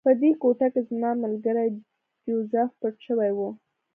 [0.07, 1.67] په دې کوټه کې زما ملګری
[2.25, 3.39] جوزف پټ شوی و